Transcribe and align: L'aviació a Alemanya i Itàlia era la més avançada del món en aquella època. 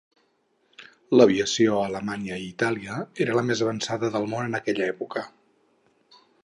L'aviació 1.19 1.75
a 1.75 1.83
Alemanya 1.91 2.39
i 2.45 2.47
Itàlia 2.47 2.97
era 3.27 3.39
la 3.41 3.47
més 3.51 3.65
avançada 3.67 4.13
del 4.17 4.29
món 4.35 4.51
en 4.51 4.61
aquella 4.63 4.93
època. 4.97 5.29